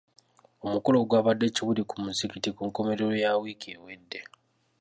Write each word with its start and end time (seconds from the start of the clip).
Omukolo 0.65 0.97
gwabadde 1.09 1.47
Kibuli 1.55 1.83
ku 1.89 1.95
muzigiti 2.03 2.49
ku 2.55 2.61
nkomerero 2.69 3.13
ya 3.23 3.31
wiiki 3.41 3.67
ewedde. 3.75 4.19